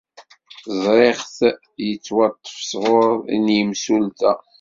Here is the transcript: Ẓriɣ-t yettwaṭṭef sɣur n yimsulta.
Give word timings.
Ẓriɣ-t 0.81 1.37
yettwaṭṭef 1.87 2.55
sɣur 2.69 3.11
n 3.43 3.45
yimsulta. 3.55 4.33